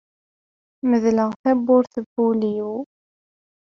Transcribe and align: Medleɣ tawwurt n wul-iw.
Medleɣ 0.89 1.31
tawwurt 1.41 1.93
n 2.03 2.07
wul-iw. 2.13 2.73